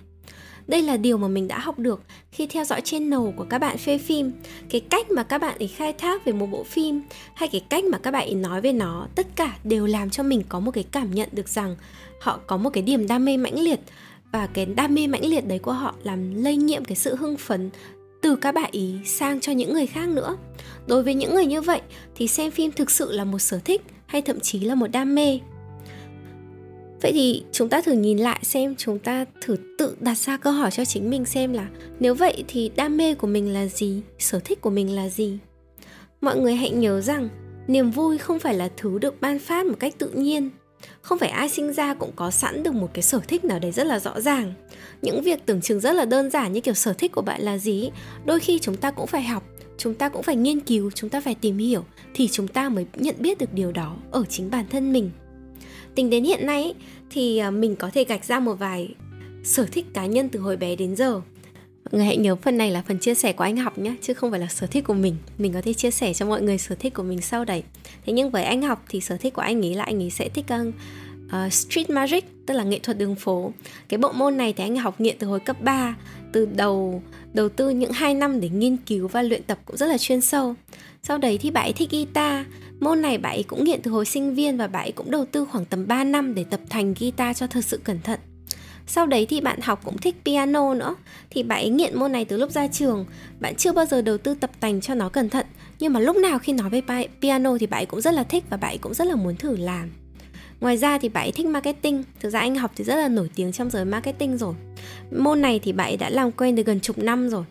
đây 0.70 0.82
là 0.82 0.96
điều 0.96 1.18
mà 1.18 1.28
mình 1.28 1.48
đã 1.48 1.58
học 1.58 1.78
được 1.78 2.02
khi 2.32 2.46
theo 2.46 2.64
dõi 2.64 2.80
channel 2.80 3.20
của 3.36 3.44
các 3.50 3.58
bạn 3.58 3.78
phê 3.78 3.98
phim. 3.98 4.32
Cái 4.70 4.80
cách 4.80 5.10
mà 5.10 5.22
các 5.22 5.40
bạn 5.40 5.58
ấy 5.58 5.68
khai 5.68 5.92
thác 5.92 6.24
về 6.24 6.32
một 6.32 6.46
bộ 6.46 6.64
phim 6.64 7.02
hay 7.34 7.48
cái 7.48 7.60
cách 7.68 7.84
mà 7.84 7.98
các 7.98 8.10
bạn 8.10 8.26
ấy 8.26 8.34
nói 8.34 8.60
về 8.60 8.72
nó, 8.72 9.06
tất 9.14 9.26
cả 9.36 9.56
đều 9.64 9.86
làm 9.86 10.10
cho 10.10 10.22
mình 10.22 10.42
có 10.48 10.60
một 10.60 10.70
cái 10.70 10.84
cảm 10.92 11.14
nhận 11.14 11.28
được 11.32 11.48
rằng 11.48 11.76
họ 12.20 12.40
có 12.46 12.56
một 12.56 12.70
cái 12.70 12.82
điểm 12.82 13.06
đam 13.06 13.24
mê 13.24 13.36
mãnh 13.36 13.58
liệt. 13.58 13.80
Và 14.32 14.46
cái 14.46 14.66
đam 14.66 14.94
mê 14.94 15.06
mãnh 15.06 15.24
liệt 15.24 15.48
đấy 15.48 15.58
của 15.58 15.72
họ 15.72 15.94
làm 16.02 16.44
lây 16.44 16.56
nhiễm 16.56 16.84
cái 16.84 16.96
sự 16.96 17.16
hưng 17.16 17.36
phấn 17.36 17.70
từ 18.22 18.36
các 18.36 18.52
bạn 18.52 18.70
ý 18.72 18.94
sang 19.04 19.40
cho 19.40 19.52
những 19.52 19.72
người 19.72 19.86
khác 19.86 20.08
nữa. 20.08 20.36
Đối 20.86 21.02
với 21.02 21.14
những 21.14 21.34
người 21.34 21.46
như 21.46 21.60
vậy 21.60 21.80
thì 22.14 22.28
xem 22.28 22.50
phim 22.50 22.72
thực 22.72 22.90
sự 22.90 23.12
là 23.12 23.24
một 23.24 23.38
sở 23.38 23.60
thích 23.64 23.82
hay 24.06 24.22
thậm 24.22 24.40
chí 24.40 24.60
là 24.60 24.74
một 24.74 24.86
đam 24.86 25.14
mê? 25.14 25.38
Vậy 27.02 27.12
thì 27.12 27.42
chúng 27.52 27.68
ta 27.68 27.80
thử 27.80 27.92
nhìn 27.92 28.18
lại 28.18 28.40
xem, 28.42 28.74
chúng 28.78 28.98
ta 28.98 29.24
thử 29.40 29.56
tự 29.78 29.96
đặt 30.00 30.18
ra 30.18 30.36
câu 30.36 30.52
hỏi 30.52 30.70
cho 30.70 30.84
chính 30.84 31.10
mình 31.10 31.24
xem 31.24 31.52
là 31.52 31.68
nếu 32.00 32.14
vậy 32.14 32.44
thì 32.48 32.70
đam 32.76 32.96
mê 32.96 33.14
của 33.14 33.26
mình 33.26 33.52
là 33.52 33.66
gì? 33.66 34.02
Sở 34.18 34.40
thích 34.40 34.60
của 34.60 34.70
mình 34.70 34.94
là 34.94 35.08
gì? 35.08 35.38
Mọi 36.20 36.38
người 36.40 36.54
hãy 36.54 36.70
nhớ 36.70 37.00
rằng 37.00 37.28
niềm 37.66 37.90
vui 37.90 38.18
không 38.18 38.38
phải 38.38 38.54
là 38.54 38.70
thứ 38.76 38.98
được 38.98 39.20
ban 39.20 39.38
phát 39.38 39.66
một 39.66 39.74
cách 39.78 39.94
tự 39.98 40.10
nhiên. 40.10 40.50
Không 41.02 41.18
phải 41.18 41.28
ai 41.28 41.48
sinh 41.48 41.72
ra 41.72 41.94
cũng 41.94 42.12
có 42.16 42.30
sẵn 42.30 42.62
được 42.62 42.74
một 42.74 42.90
cái 42.94 43.02
sở 43.02 43.20
thích 43.28 43.44
nào 43.44 43.58
đấy 43.58 43.72
rất 43.72 43.86
là 43.86 43.98
rõ 43.98 44.20
ràng. 44.20 44.52
Những 45.02 45.22
việc 45.22 45.46
tưởng 45.46 45.60
chừng 45.60 45.80
rất 45.80 45.92
là 45.92 46.04
đơn 46.04 46.30
giản 46.30 46.52
như 46.52 46.60
kiểu 46.60 46.74
sở 46.74 46.92
thích 46.92 47.12
của 47.12 47.22
bạn 47.22 47.42
là 47.42 47.58
gì, 47.58 47.90
đôi 48.24 48.40
khi 48.40 48.58
chúng 48.58 48.76
ta 48.76 48.90
cũng 48.90 49.06
phải 49.06 49.22
học, 49.22 49.44
chúng 49.78 49.94
ta 49.94 50.08
cũng 50.08 50.22
phải 50.22 50.36
nghiên 50.36 50.60
cứu, 50.60 50.90
chúng 50.90 51.10
ta 51.10 51.20
phải 51.20 51.34
tìm 51.34 51.58
hiểu 51.58 51.84
thì 52.14 52.28
chúng 52.28 52.48
ta 52.48 52.68
mới 52.68 52.86
nhận 52.94 53.14
biết 53.18 53.38
được 53.38 53.52
điều 53.52 53.72
đó 53.72 53.96
ở 54.10 54.24
chính 54.28 54.50
bản 54.50 54.64
thân 54.70 54.92
mình 54.92 55.10
tính 55.94 56.10
đến 56.10 56.24
hiện 56.24 56.46
nay 56.46 56.74
thì 57.10 57.38
à, 57.38 57.50
mình 57.50 57.76
có 57.76 57.90
thể 57.94 58.04
gạch 58.04 58.24
ra 58.24 58.40
một 58.40 58.54
vài 58.54 58.94
sở 59.44 59.66
thích 59.72 59.86
cá 59.94 60.06
nhân 60.06 60.28
từ 60.28 60.40
hồi 60.40 60.56
bé 60.56 60.76
đến 60.76 60.96
giờ. 60.96 61.20
Mọi 61.84 61.92
người 61.92 62.04
hãy 62.04 62.16
nhớ 62.16 62.36
phần 62.36 62.58
này 62.58 62.70
là 62.70 62.82
phần 62.88 62.98
chia 62.98 63.14
sẻ 63.14 63.32
của 63.32 63.44
anh 63.44 63.56
học 63.56 63.78
nhé 63.78 63.94
chứ 64.02 64.14
không 64.14 64.30
phải 64.30 64.40
là 64.40 64.46
sở 64.46 64.66
thích 64.66 64.84
của 64.84 64.94
mình. 64.94 65.16
Mình 65.38 65.52
có 65.52 65.60
thể 65.60 65.74
chia 65.74 65.90
sẻ 65.90 66.14
cho 66.14 66.26
mọi 66.26 66.42
người 66.42 66.58
sở 66.58 66.74
thích 66.74 66.94
của 66.94 67.02
mình 67.02 67.20
sau 67.20 67.44
đấy 67.44 67.62
thế 68.06 68.12
nhưng 68.12 68.30
với 68.30 68.44
anh 68.44 68.62
học 68.62 68.84
thì 68.88 69.00
sở 69.00 69.16
thích 69.16 69.34
của 69.34 69.42
anh 69.42 69.64
ấy 69.64 69.74
là 69.74 69.84
anh 69.84 70.02
ấy 70.02 70.10
sẽ 70.10 70.28
thích 70.28 70.44
uh, 71.30 71.52
street 71.52 71.90
magic 71.90 72.24
tức 72.46 72.54
là 72.54 72.64
nghệ 72.64 72.78
thuật 72.78 72.98
đường 72.98 73.14
phố. 73.14 73.52
Cái 73.88 73.98
bộ 73.98 74.12
môn 74.12 74.36
này 74.36 74.52
thì 74.52 74.64
anh 74.64 74.76
học 74.76 75.00
nghiện 75.00 75.16
từ 75.18 75.26
hồi 75.26 75.40
cấp 75.40 75.56
3 75.60 75.96
từ 76.32 76.46
đầu 76.46 77.02
đầu 77.32 77.48
tư 77.48 77.70
những 77.70 77.92
2 77.92 78.14
năm 78.14 78.40
để 78.40 78.48
nghiên 78.48 78.76
cứu 78.76 79.08
và 79.08 79.22
luyện 79.22 79.42
tập 79.42 79.58
cũng 79.64 79.76
rất 79.76 79.86
là 79.86 79.98
chuyên 79.98 80.20
sâu. 80.20 80.54
Sau 81.02 81.18
đấy 81.18 81.38
thì 81.38 81.50
bạn 81.50 81.66
ấy 81.66 81.72
thích 81.72 81.90
guitar 81.90 82.46
Môn 82.80 83.02
này 83.02 83.18
bạn 83.18 83.34
ấy 83.36 83.42
cũng 83.42 83.64
nghiện 83.64 83.82
từ 83.82 83.90
hồi 83.90 84.06
sinh 84.06 84.34
viên 84.34 84.56
và 84.56 84.66
bạn 84.66 84.84
ấy 84.84 84.92
cũng 84.92 85.10
đầu 85.10 85.24
tư 85.24 85.46
khoảng 85.50 85.64
tầm 85.64 85.86
3 85.86 86.04
năm 86.04 86.34
để 86.34 86.44
tập 86.44 86.60
thành 86.70 86.94
guitar 87.00 87.36
cho 87.36 87.46
thật 87.46 87.64
sự 87.64 87.80
cẩn 87.84 88.00
thận. 88.00 88.20
Sau 88.86 89.06
đấy 89.06 89.26
thì 89.26 89.40
bạn 89.40 89.60
học 89.60 89.80
cũng 89.84 89.98
thích 89.98 90.16
piano 90.24 90.74
nữa. 90.74 90.96
Thì 91.30 91.42
bạn 91.42 91.58
ấy 91.60 91.68
nghiện 91.68 91.98
môn 91.98 92.12
này 92.12 92.24
từ 92.24 92.36
lúc 92.36 92.50
ra 92.50 92.66
trường. 92.66 93.06
Bạn 93.40 93.54
chưa 93.54 93.72
bao 93.72 93.86
giờ 93.86 94.02
đầu 94.02 94.18
tư 94.18 94.34
tập 94.34 94.50
tành 94.60 94.80
cho 94.80 94.94
nó 94.94 95.08
cẩn 95.08 95.30
thận. 95.30 95.46
Nhưng 95.78 95.92
mà 95.92 96.00
lúc 96.00 96.16
nào 96.16 96.38
khi 96.38 96.52
nói 96.52 96.70
về 96.70 97.06
piano 97.22 97.58
thì 97.58 97.66
bạn 97.66 97.80
ấy 97.80 97.86
cũng 97.86 98.00
rất 98.00 98.14
là 98.14 98.24
thích 98.24 98.44
Và 98.50 98.56
bạn 98.56 98.70
ấy 98.70 98.78
cũng 98.78 98.94
rất 98.94 99.04
là 99.04 99.16
muốn 99.16 99.36
thử 99.36 99.56
làm. 99.56 99.90
Ngoài 100.60 100.76
ra 100.76 100.98
thì 100.98 101.08
bạn 101.08 101.24
ấy 101.24 101.32
thích 101.32 101.46
marketing. 101.46 102.02
Thực 102.20 102.30
ra 102.30 102.40
anh 102.40 102.54
học 102.54 102.72
thì 102.76 102.84
rất 102.84 102.96
là 102.96 103.08
nổi 103.08 103.30
tiếng 103.34 103.52
trong 103.52 103.70
giới 103.70 103.84
marketing 103.84 104.38
rồi. 104.38 104.54
Môn 105.10 105.42
này 105.42 105.60
thì 105.62 105.72
bạn 105.72 105.86
ấy 105.86 105.96
đã 105.96 106.10
làm 106.10 106.32
quen 106.32 106.54
được 106.54 106.66
gần 106.66 106.80
chục 106.80 106.98
năm 106.98 107.28
rồi. 107.28 107.44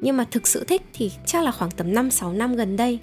Nhưng 0.00 0.16
mà 0.16 0.24
thực 0.30 0.46
sự 0.46 0.64
thích 0.64 0.82
thì 0.92 1.12
chắc 1.26 1.44
là 1.44 1.50
khoảng 1.50 1.70
tầm 1.70 1.92
5-6 1.92 2.36
năm 2.36 2.56
gần 2.56 2.76
đây. 2.76 2.98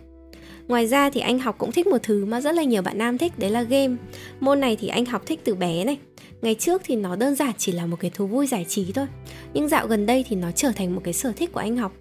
Ngoài 0.70 0.88
ra 0.88 1.10
thì 1.10 1.22
anh 1.22 1.40
học 1.40 1.56
cũng 1.58 1.72
thích 1.72 1.88
một 1.88 1.98
thứ 2.04 2.26
mà 2.26 2.42
rất 2.42 2.56
là 2.56 2.64
nhiều 2.64 2.82
bạn 2.82 2.98
nam 2.98 3.18
thích, 3.18 3.40
Đấy 3.40 3.50
là 3.50 3.62
game. 3.62 3.96
Môn 4.40 4.60
này 4.60 4.76
thì 4.76 4.88
anh 4.88 5.06
học 5.06 5.24
thích 5.26 5.40
từ 5.44 5.56
bé 5.56 5.84
này. 5.84 5.98
Ngày 6.42 6.56
trước 6.56 6.82
thì 6.86 6.96
nó 6.96 7.16
đơn 7.16 7.36
giản 7.36 7.52
chỉ 7.58 7.72
là 7.72 7.86
một 7.86 7.98
cái 8.00 8.12
thú 8.14 8.28
vui 8.28 8.48
giải 8.48 8.66
trí 8.70 8.92
thôi. 8.92 9.06
Nhưng 9.54 9.68
dạo 9.68 9.88
gần 9.88 10.06
đây 10.06 10.26
thì 10.30 10.36
nó 10.36 10.52
trở 10.52 10.72
thành 10.76 10.96
một 10.96 11.02
cái 11.04 11.14
sở 11.14 11.32
thích 11.36 11.52
của 11.54 11.60
anh 11.60 11.78
học. 11.78 11.94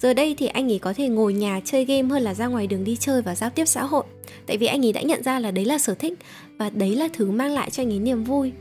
Giờ 0.00 0.14
đây 0.14 0.34
thì 0.38 0.46
anh 0.46 0.72
ấy 0.72 0.78
có 0.78 0.92
thể 0.92 1.08
ngồi 1.08 1.34
nhà 1.34 1.60
chơi 1.64 1.84
game 1.84 2.08
hơn 2.08 2.22
là 2.22 2.34
ra 2.34 2.46
ngoài 2.46 2.66
đường 2.66 2.84
đi 2.84 2.96
chơi 2.96 3.22
và 3.22 3.34
giao 3.34 3.50
tiếp 3.50 3.64
xã 3.64 3.84
hội. 3.84 4.04
Tại 4.46 4.56
vì 4.56 4.66
anh 4.66 4.86
ấy 4.86 4.92
đã 4.92 5.02
nhận 5.02 5.22
ra 5.22 5.40
là 5.40 5.50
đấy 5.50 5.64
là 5.64 5.78
sở 5.78 5.94
thích 5.94 6.14
Và 6.58 6.70
đấy 6.70 6.96
là 6.96 7.08
thứ 7.12 7.30
mang 7.30 7.54
lại 7.54 7.70
cho 7.70 7.82
anh 7.82 7.92
ấy 7.92 7.98
niềm 7.98 8.24
vui. 8.24 8.52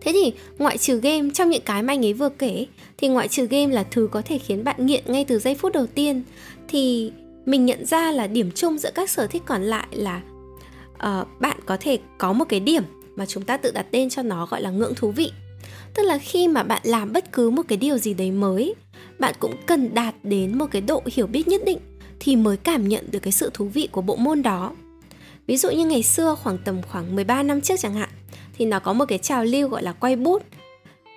Thế 0.00 0.12
thì 0.12 0.32
ngoại 0.58 0.78
trừ 0.78 1.00
game, 1.00 1.30
trong 1.34 1.50
những 1.50 1.62
cái 1.64 1.82
mà 1.82 1.92
anh 1.92 2.04
ấy 2.04 2.12
vừa 2.12 2.28
kể, 2.28 2.66
Thì 2.98 3.08
ngoại 3.08 3.28
trừ 3.28 3.46
game 3.46 3.74
là 3.74 3.82
thứ 3.90 4.08
có 4.12 4.22
thể 4.22 4.38
khiến 4.38 4.64
bạn 4.64 4.86
nghiện 4.86 5.02
ngay 5.06 5.24
từ 5.24 5.38
giây 5.38 5.54
phút 5.54 5.72
đầu 5.72 5.86
tiên, 5.86 6.22
Thì 6.68 7.12
mình 7.46 7.66
nhận 7.66 7.86
ra 7.86 8.12
là 8.12 8.26
điểm 8.26 8.50
chung 8.54 8.78
giữa 8.78 8.90
các 8.94 9.10
sở 9.10 9.26
thích 9.26 9.42
còn 9.46 9.62
lại 9.62 9.86
là 9.90 10.20
uh, 10.94 11.40
bạn 11.40 11.56
có 11.66 11.76
thể 11.80 11.98
có 12.18 12.32
một 12.32 12.44
cái 12.48 12.60
điểm 12.60 12.82
mà 13.16 13.26
chúng 13.26 13.44
ta 13.44 13.56
tự 13.56 13.70
đặt 13.70 13.86
tên 13.90 14.10
cho 14.10 14.22
nó 14.22 14.46
gọi 14.46 14.62
là 14.62 14.70
ngưỡng 14.70 14.94
thú 14.94 15.10
vị. 15.10 15.32
Tức 15.94 16.02
là 16.02 16.18
khi 16.18 16.48
mà 16.48 16.62
bạn 16.62 16.82
làm 16.84 17.12
bất 17.12 17.32
cứ 17.32 17.50
một 17.50 17.62
cái 17.68 17.78
điều 17.78 17.98
gì 17.98 18.14
đấy 18.14 18.30
mới 18.30 18.74
bạn 19.18 19.34
cũng 19.38 19.54
cần 19.66 19.94
đạt 19.94 20.14
đến 20.22 20.58
một 20.58 20.66
cái 20.70 20.82
độ 20.82 21.02
hiểu 21.12 21.26
biết 21.26 21.48
nhất 21.48 21.62
định 21.64 21.78
thì 22.20 22.36
mới 22.36 22.56
cảm 22.56 22.88
nhận 22.88 23.10
được 23.10 23.18
cái 23.18 23.32
sự 23.32 23.50
thú 23.54 23.64
vị 23.64 23.88
của 23.92 24.02
bộ 24.02 24.16
môn 24.16 24.42
đó. 24.42 24.72
Ví 25.46 25.56
dụ 25.56 25.70
như 25.70 25.86
ngày 25.86 26.02
xưa 26.02 26.34
khoảng 26.34 26.58
tầm 26.58 26.82
khoảng 26.82 27.16
13 27.16 27.42
năm 27.42 27.60
trước 27.60 27.74
chẳng 27.78 27.94
hạn 27.94 28.08
thì 28.58 28.66
nó 28.66 28.78
có 28.78 28.92
một 28.92 29.04
cái 29.08 29.18
trào 29.18 29.44
lưu 29.44 29.68
gọi 29.68 29.82
là 29.82 29.92
quay 29.92 30.16
bút. 30.16 30.42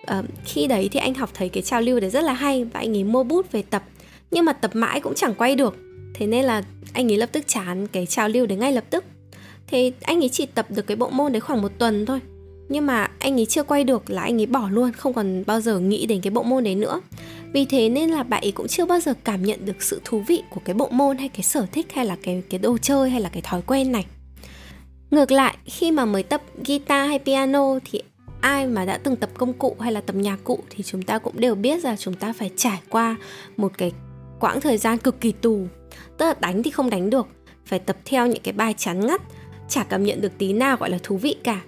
À, 0.05 0.23
khi 0.45 0.67
đấy 0.67 0.89
thì 0.91 0.99
anh 0.99 1.13
học 1.13 1.29
thấy 1.33 1.49
cái 1.49 1.63
trào 1.63 1.81
lưu 1.81 1.99
đấy 1.99 2.09
rất 2.09 2.23
là 2.23 2.33
hay 2.33 2.63
và 2.63 2.79
anh 2.79 2.97
ấy 2.97 3.03
mua 3.03 3.23
bút 3.23 3.51
về 3.51 3.61
tập 3.61 3.83
nhưng 4.31 4.45
mà 4.45 4.53
tập 4.53 4.71
mãi 4.73 4.99
cũng 4.99 5.13
chẳng 5.15 5.33
quay 5.35 5.55
được 5.55 5.75
thế 6.13 6.27
nên 6.27 6.45
là 6.45 6.63
anh 6.93 7.11
ấy 7.11 7.17
lập 7.17 7.29
tức 7.31 7.43
chán 7.47 7.87
cái 7.87 8.05
trào 8.05 8.29
lưu 8.29 8.45
đấy 8.45 8.57
ngay 8.57 8.71
lập 8.71 8.83
tức. 8.89 9.03
Thế 9.67 9.91
anh 10.01 10.23
ấy 10.23 10.29
chỉ 10.29 10.45
tập 10.45 10.65
được 10.69 10.87
cái 10.87 10.97
bộ 10.97 11.09
môn 11.09 11.31
đấy 11.31 11.39
khoảng 11.39 11.61
một 11.61 11.71
tuần 11.77 12.05
thôi. 12.05 12.19
Nhưng 12.69 12.85
mà 12.85 13.11
anh 13.19 13.39
ấy 13.39 13.45
chưa 13.45 13.63
quay 13.63 13.83
được 13.83 14.09
là 14.09 14.21
anh 14.21 14.39
ấy 14.41 14.45
bỏ 14.45 14.69
luôn, 14.71 14.91
không 14.91 15.13
còn 15.13 15.43
bao 15.47 15.61
giờ 15.61 15.79
nghĩ 15.79 16.05
đến 16.05 16.21
cái 16.21 16.31
bộ 16.31 16.43
môn 16.43 16.63
đấy 16.63 16.75
nữa. 16.75 17.01
Vì 17.53 17.65
thế 17.65 17.89
nên 17.89 18.09
là 18.09 18.23
bạn 18.23 18.41
ấy 18.43 18.51
cũng 18.51 18.67
chưa 18.67 18.85
bao 18.85 18.99
giờ 18.99 19.13
cảm 19.23 19.43
nhận 19.43 19.65
được 19.65 19.83
sự 19.83 20.01
thú 20.05 20.23
vị 20.27 20.41
của 20.49 20.61
cái 20.65 20.73
bộ 20.73 20.87
môn 20.91 21.17
hay 21.17 21.29
cái 21.29 21.43
sở 21.43 21.65
thích 21.71 21.87
hay 21.93 22.05
là 22.05 22.17
cái 22.23 22.43
cái 22.49 22.59
đồ 22.59 22.77
chơi 22.77 23.09
hay 23.09 23.21
là 23.21 23.29
cái 23.29 23.41
thói 23.41 23.61
quen 23.61 23.91
này. 23.91 24.05
Ngược 25.11 25.31
lại, 25.31 25.57
khi 25.65 25.91
mà 25.91 26.05
mới 26.05 26.23
tập 26.23 26.41
guitar 26.65 27.09
hay 27.09 27.19
piano 27.19 27.79
thì 27.91 28.01
ai 28.41 28.67
mà 28.67 28.85
đã 28.85 28.97
từng 28.97 29.15
tập 29.15 29.29
công 29.37 29.53
cụ 29.53 29.75
hay 29.79 29.91
là 29.91 30.01
tập 30.01 30.15
nhạc 30.15 30.39
cụ 30.43 30.59
thì 30.69 30.83
chúng 30.83 31.01
ta 31.01 31.17
cũng 31.19 31.39
đều 31.39 31.55
biết 31.55 31.83
là 31.83 31.95
chúng 31.95 32.13
ta 32.13 32.33
phải 32.33 32.51
trải 32.55 32.81
qua 32.89 33.15
một 33.57 33.71
cái 33.77 33.91
quãng 34.39 34.61
thời 34.61 34.77
gian 34.77 34.97
cực 34.97 35.21
kỳ 35.21 35.31
tù 35.31 35.67
tức 36.17 36.25
là 36.25 36.35
đánh 36.39 36.63
thì 36.63 36.71
không 36.71 36.89
đánh 36.89 37.09
được. 37.09 37.27
Phải 37.65 37.79
tập 37.79 37.97
theo 38.05 38.27
những 38.27 38.43
cái 38.43 38.53
bài 38.53 38.73
chán 38.77 39.07
ngắt, 39.07 39.21
chả 39.69 39.83
cảm 39.83 40.03
nhận 40.03 40.21
được 40.21 40.37
tí 40.37 40.53
nào 40.53 40.77
gọi 40.77 40.89
là 40.89 40.97
thú 41.03 41.17
vị 41.17 41.35
cả. 41.43 41.61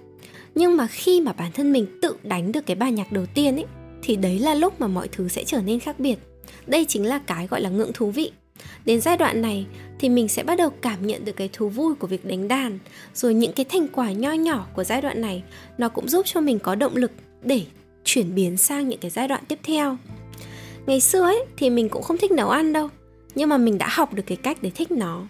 Nhưng 0.55 0.77
mà 0.77 0.87
khi 0.87 1.21
mà 1.21 1.33
bản 1.33 1.51
thân 1.51 1.71
mình 1.71 1.99
tự 2.01 2.15
đánh 2.23 2.51
được 2.51 2.65
cái 2.65 2.75
bài 2.75 2.91
nhạc 2.91 3.11
đầu 3.11 3.25
tiên 3.25 3.55
ấy, 3.55 3.65
thì 4.03 4.15
đấy 4.15 4.39
là 4.39 4.53
lúc 4.53 4.81
mà 4.81 4.87
mọi 4.87 5.07
thứ 5.07 5.27
sẽ 5.27 5.43
trở 5.43 5.61
nên 5.61 5.79
khác 5.79 5.99
biệt. 5.99 6.15
Đây 6.67 6.85
chính 6.85 7.05
là 7.05 7.19
cái 7.19 7.47
gọi 7.47 7.61
là 7.61 7.69
ngưỡng 7.69 7.93
thú 7.93 8.11
vị. 8.11 8.31
Đến 8.85 9.01
giai 9.01 9.17
đoạn 9.17 9.41
này 9.41 9.65
thì 9.99 10.09
mình 10.09 10.27
sẽ 10.27 10.43
bắt 10.43 10.57
đầu 10.57 10.69
cảm 10.69 11.07
nhận 11.07 11.25
được 11.25 11.35
cái 11.35 11.49
thú 11.53 11.69
vui 11.69 11.95
của 11.95 12.07
việc 12.07 12.25
đánh 12.25 12.47
đàn, 12.47 12.79
rồi 13.13 13.33
những 13.33 13.53
cái 13.53 13.65
thành 13.65 13.87
quả 13.87 14.11
nho 14.11 14.31
nhỏ 14.31 14.67
của 14.75 14.83
giai 14.83 15.01
đoạn 15.01 15.21
này 15.21 15.43
nó 15.77 15.89
cũng 15.89 16.09
giúp 16.09 16.25
cho 16.25 16.41
mình 16.41 16.59
có 16.59 16.75
động 16.75 16.95
lực 16.95 17.11
để 17.43 17.61
chuyển 18.03 18.35
biến 18.35 18.57
sang 18.57 18.89
những 18.89 18.99
cái 18.99 19.11
giai 19.11 19.27
đoạn 19.27 19.43
tiếp 19.47 19.59
theo. 19.63 19.97
Ngày 20.85 20.99
xưa 20.99 21.21
ấy 21.21 21.45
thì 21.57 21.69
mình 21.69 21.89
cũng 21.89 22.03
không 22.03 22.17
thích 22.17 22.31
nấu 22.31 22.49
ăn 22.49 22.73
đâu 22.73 22.89
nhưng 23.35 23.49
mà 23.49 23.57
mình 23.57 23.77
đã 23.77 23.87
học 23.91 24.13
được 24.13 24.23
cái 24.25 24.37
cách 24.37 24.57
để 24.61 24.69
thích 24.75 24.91
nó. 24.91 25.27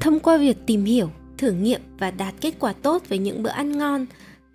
Thông 0.00 0.20
qua 0.20 0.36
việc 0.36 0.56
tìm 0.66 0.84
hiểu, 0.84 1.10
thử 1.38 1.52
nghiệm 1.52 1.80
và 1.98 2.10
đạt 2.10 2.34
kết 2.40 2.54
quả 2.58 2.72
tốt 2.72 3.02
với 3.08 3.18
những 3.18 3.42
bữa 3.42 3.50
ăn 3.50 3.78
ngon, 3.78 4.06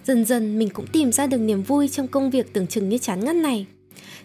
dần 0.04 0.26
dần 0.26 0.60
mình 0.60 0.70
cũng 0.70 0.88
tìm 0.88 1.12
ra 1.12 1.28
được 1.28 1.38
niềm 1.38 1.64
vui 1.64 1.88
trong 1.88 2.08
công 2.08 2.30
việc 2.30 2.54
tưởng 2.54 2.68
chừng 2.68 2.90
như 2.90 2.98
chán 2.98 3.26
ngắt 3.26 3.36
này. 3.36 3.66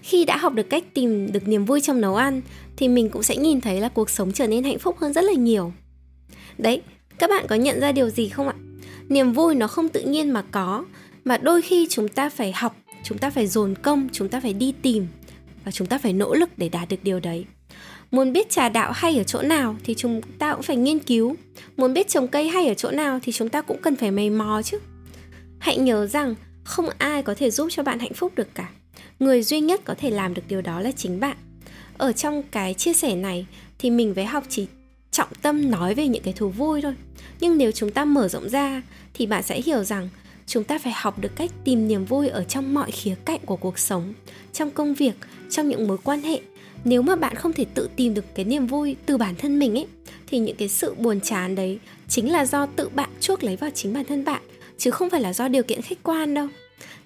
Khi 0.02 0.24
đã 0.24 0.36
học 0.36 0.54
được 0.54 0.70
cách 0.70 0.84
tìm 0.94 1.32
được 1.32 1.48
niềm 1.48 1.64
vui 1.64 1.80
trong 1.80 2.00
nấu 2.00 2.16
ăn, 2.16 2.42
thì 2.76 2.88
mình 2.88 3.10
cũng 3.10 3.22
sẽ 3.22 3.36
nhìn 3.36 3.60
thấy 3.60 3.80
là 3.80 3.88
cuộc 3.88 4.10
sống 4.10 4.32
trở 4.32 4.46
nên 4.46 4.64
hạnh 4.64 4.78
phúc 4.78 4.96
hơn 4.98 5.12
rất 5.12 5.24
là 5.24 5.32
nhiều. 5.32 5.72
Đấy, 6.58 6.82
các 7.18 7.30
bạn 7.30 7.46
có 7.48 7.56
nhận 7.56 7.80
ra 7.80 7.92
điều 7.92 8.10
gì 8.10 8.28
không 8.28 8.48
ạ? 8.48 8.54
Niềm 9.08 9.32
vui 9.32 9.54
nó 9.54 9.66
không 9.66 9.88
tự 9.88 10.00
nhiên 10.00 10.30
mà 10.30 10.42
có, 10.50 10.84
mà 11.24 11.36
đôi 11.36 11.62
khi 11.62 11.86
chúng 11.90 12.08
ta 12.08 12.28
phải 12.28 12.52
học, 12.52 12.76
chúng 13.04 13.18
ta 13.18 13.30
phải 13.30 13.46
dồn 13.46 13.74
công, 13.82 14.08
chúng 14.12 14.28
ta 14.28 14.40
phải 14.40 14.52
đi 14.52 14.72
tìm 14.82 15.06
và 15.64 15.72
chúng 15.72 15.86
ta 15.86 15.98
phải 15.98 16.12
nỗ 16.12 16.34
lực 16.34 16.50
để 16.56 16.68
đạt 16.68 16.88
được 16.88 16.96
điều 17.02 17.20
đấy. 17.20 17.44
Muốn 18.12 18.32
biết 18.32 18.50
trà 18.50 18.68
đạo 18.68 18.92
hay 18.94 19.18
ở 19.18 19.24
chỗ 19.24 19.42
nào 19.42 19.76
thì 19.84 19.94
chúng 19.94 20.20
ta 20.38 20.54
cũng 20.54 20.62
phải 20.62 20.76
nghiên 20.76 20.98
cứu. 20.98 21.36
Muốn 21.76 21.94
biết 21.94 22.08
trồng 22.08 22.28
cây 22.28 22.48
hay 22.48 22.68
ở 22.68 22.74
chỗ 22.74 22.90
nào 22.90 23.18
thì 23.22 23.32
chúng 23.32 23.48
ta 23.48 23.62
cũng 23.62 23.82
cần 23.82 23.96
phải 23.96 24.10
mày 24.10 24.30
mò 24.30 24.62
chứ. 24.64 24.78
Hãy 25.58 25.76
nhớ 25.76 26.06
rằng 26.06 26.34
không 26.64 26.88
ai 26.98 27.22
có 27.22 27.34
thể 27.34 27.50
giúp 27.50 27.68
cho 27.70 27.82
bạn 27.82 27.98
hạnh 27.98 28.14
phúc 28.14 28.32
được 28.34 28.54
cả. 28.54 28.68
Người 29.18 29.42
duy 29.42 29.60
nhất 29.60 29.80
có 29.84 29.94
thể 29.98 30.10
làm 30.10 30.34
được 30.34 30.42
điều 30.48 30.62
đó 30.62 30.80
là 30.80 30.92
chính 30.92 31.20
bạn. 31.20 31.36
Ở 31.98 32.12
trong 32.12 32.42
cái 32.50 32.74
chia 32.74 32.92
sẻ 32.92 33.16
này 33.16 33.46
thì 33.78 33.90
mình 33.90 34.14
với 34.14 34.24
học 34.24 34.44
chỉ 34.48 34.66
trọng 35.10 35.28
tâm 35.42 35.70
nói 35.70 35.94
về 35.94 36.08
những 36.08 36.22
cái 36.22 36.32
thú 36.32 36.48
vui 36.48 36.82
thôi. 36.82 36.94
Nhưng 37.40 37.58
nếu 37.58 37.72
chúng 37.72 37.90
ta 37.90 38.04
mở 38.04 38.28
rộng 38.28 38.48
ra 38.48 38.82
thì 39.14 39.26
bạn 39.26 39.42
sẽ 39.42 39.60
hiểu 39.60 39.84
rằng 39.84 40.08
chúng 40.46 40.64
ta 40.64 40.78
phải 40.78 40.92
học 40.96 41.18
được 41.18 41.36
cách 41.36 41.50
tìm 41.64 41.88
niềm 41.88 42.04
vui 42.04 42.28
ở 42.28 42.44
trong 42.44 42.74
mọi 42.74 42.90
khía 42.90 43.14
cạnh 43.24 43.40
của 43.46 43.56
cuộc 43.56 43.78
sống, 43.78 44.12
trong 44.52 44.70
công 44.70 44.94
việc, 44.94 45.14
trong 45.50 45.68
những 45.68 45.88
mối 45.88 45.98
quan 46.04 46.22
hệ 46.22 46.40
nếu 46.84 47.02
mà 47.02 47.16
bạn 47.16 47.34
không 47.34 47.52
thể 47.52 47.64
tự 47.74 47.88
tìm 47.96 48.14
được 48.14 48.24
cái 48.34 48.44
niềm 48.44 48.66
vui 48.66 48.96
từ 49.06 49.16
bản 49.16 49.34
thân 49.38 49.58
mình 49.58 49.78
ấy, 49.78 49.86
thì 50.26 50.38
những 50.38 50.56
cái 50.56 50.68
sự 50.68 50.94
buồn 50.94 51.20
chán 51.20 51.54
đấy 51.54 51.78
chính 52.08 52.32
là 52.32 52.44
do 52.44 52.66
tự 52.66 52.88
bạn 52.88 53.10
chuốc 53.20 53.44
lấy 53.44 53.56
vào 53.56 53.70
chính 53.74 53.92
bản 53.92 54.04
thân 54.04 54.24
bạn, 54.24 54.42
chứ 54.78 54.90
không 54.90 55.10
phải 55.10 55.20
là 55.20 55.32
do 55.32 55.48
điều 55.48 55.62
kiện 55.62 55.82
khách 55.82 56.02
quan 56.02 56.34
đâu. 56.34 56.46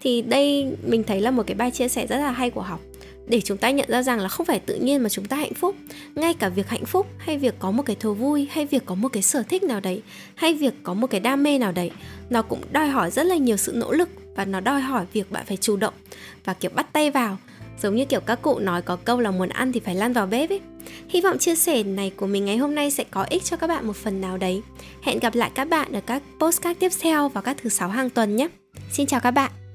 Thì 0.01 0.23
đây 0.23 0.67
mình 0.87 1.05
thấy 1.05 1.21
là 1.21 1.31
một 1.31 1.43
cái 1.47 1.55
bài 1.55 1.71
chia 1.71 1.89
sẻ 1.89 2.07
rất 2.07 2.17
là 2.17 2.31
hay 2.31 2.51
của 2.51 2.63
học. 2.63 2.81
Để 3.27 3.41
chúng 3.41 3.59
ta 3.59 3.71
nhận 3.71 3.89
ra 3.89 4.03
rằng 4.03 4.21
là 4.21 4.29
không 4.29 4.47
phải 4.47 4.59
tự 4.59 4.75
nhiên 4.75 5.03
mà 5.03 5.09
chúng 5.09 5.25
ta 5.25 5.37
hạnh 5.37 5.55
phúc. 5.55 5.77
Ngay 6.15 6.35
cả 6.35 6.49
việc 6.49 6.69
hạnh 6.69 6.85
phúc, 6.85 7.07
hay 7.19 7.39
việc 7.39 7.55
có 7.59 7.71
một 7.71 7.83
cái 7.83 7.97
thú 8.01 8.15
vui, 8.15 8.49
hay 8.51 8.67
việc 8.67 8.83
có 8.87 8.95
một 8.95 9.09
cái 9.09 9.23
sở 9.23 9.43
thích 9.43 9.63
nào 9.63 9.81
đấy, 9.81 10.03
hay 10.35 10.55
việc 10.55 10.75
có 10.83 10.95
một 10.95 11.07
cái 11.07 11.21
đam 11.21 11.43
mê 11.43 11.59
nào 11.59 11.73
đấy, 11.73 11.91
nó 12.31 12.43
cũng 12.43 12.61
đòi 12.73 12.89
hỏi 12.89 13.11
rất 13.11 13.27
là 13.27 13.37
nhiều 13.37 13.57
sự 13.57 13.73
nỗ 13.75 13.93
lực 13.93 14.09
và 14.37 14.45
nó 14.45 14.61
đòi 14.61 14.81
hỏi 14.81 15.05
việc 15.13 15.31
bạn 15.31 15.47
phải 15.47 15.57
chủ 15.57 15.77
động 15.77 15.95
và, 16.45 16.55
kiểu, 16.55 16.71
bắt 16.75 16.93
tay 16.93 17.11
vào 17.11 17.39
giống 17.83 17.95
như 17.95 18.05
kiểu 18.05 18.21
các 18.21 18.43
cụ 18.43 18.59
nói 18.59 18.83
có 18.83 18.97
câu 18.97 19.21
là 19.21 19.31
muốn 19.31 19.49
ăn 19.49 19.73
thì 19.73 19.81
phải 19.81 19.95
lăn 19.95 20.13
vào 20.13 20.27
bếp 20.27 20.51
ấy. 20.51 20.61
Hy 21.09 21.21
vọng 21.21 21.39
chia 21.39 21.55
sẻ 21.55 21.83
này 21.83 22.11
của 22.17 22.27
mình 22.27 22.45
ngày 22.45 22.57
hôm 22.57 22.75
nay 22.75 22.91
sẽ 22.91 23.05
có 23.11 23.27
ích 23.31 23.45
cho 23.45 23.57
các 23.57 23.67
bạn 23.67 23.87
một 23.87 23.97
phần 23.97 24.21
nào 24.21 24.37
đấy. 24.37 24.63
Hẹn 25.03 25.19
gặp 25.19 25.35
lại 25.35 25.51
các 25.55 25.69
bạn 25.69 25.93
ở 25.93 26.01
các 26.07 26.23
postcard 26.41 26.81
tiếp 26.81 26.93
theo 27.01 27.29
vào 27.29 27.43
các 27.43 27.57
thứ 27.63 27.69
sáu 27.69 27.89
hàng 27.89 28.11
tuần 28.11 28.37
nhé. 28.37 28.49
Xin 28.93 29.07
chào 29.07 29.21
các 29.21 29.31
bạn. 29.31 29.66